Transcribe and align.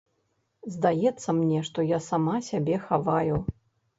Здаецца 0.75 1.29
мне, 1.41 1.59
што 1.67 1.85
я 1.89 1.99
сама 2.09 2.35
сябе 2.49 2.79
хаваю. 2.87 3.35